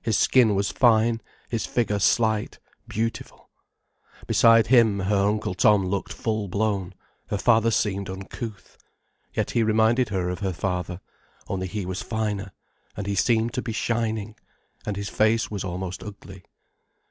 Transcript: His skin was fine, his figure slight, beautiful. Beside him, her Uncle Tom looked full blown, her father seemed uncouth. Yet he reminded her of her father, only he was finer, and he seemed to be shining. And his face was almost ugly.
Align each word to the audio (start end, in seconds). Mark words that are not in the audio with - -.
His 0.00 0.16
skin 0.18 0.54
was 0.54 0.70
fine, 0.70 1.20
his 1.50 1.66
figure 1.66 1.98
slight, 1.98 2.58
beautiful. 2.88 3.50
Beside 4.26 4.68
him, 4.68 5.00
her 5.00 5.16
Uncle 5.28 5.52
Tom 5.54 5.84
looked 5.84 6.14
full 6.14 6.48
blown, 6.48 6.94
her 7.26 7.36
father 7.36 7.70
seemed 7.70 8.08
uncouth. 8.08 8.78
Yet 9.34 9.50
he 9.50 9.62
reminded 9.62 10.08
her 10.08 10.30
of 10.30 10.38
her 10.38 10.54
father, 10.54 11.02
only 11.46 11.66
he 11.66 11.84
was 11.84 12.00
finer, 12.00 12.52
and 12.96 13.06
he 13.06 13.14
seemed 13.14 13.52
to 13.52 13.60
be 13.60 13.72
shining. 13.72 14.36
And 14.86 14.96
his 14.96 15.10
face 15.10 15.50
was 15.50 15.62
almost 15.62 16.02
ugly. 16.02 16.46